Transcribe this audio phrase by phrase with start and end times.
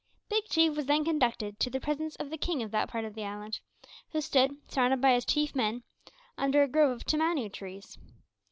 [0.29, 3.13] Big Chief was then conducted to the presence of the king of that part of
[3.13, 3.59] the island,
[4.13, 5.83] who stood, surrounded by his chief men,
[6.39, 7.99] under a grove of Temanu trees.